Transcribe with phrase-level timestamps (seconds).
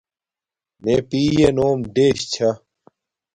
[0.81, 1.79] مݺ پِیئݺ نݸم
[2.15, 2.49] ـــــ چھݳ.